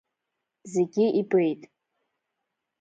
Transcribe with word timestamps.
Зегьы 0.71 1.05
ибеит. 1.19 1.61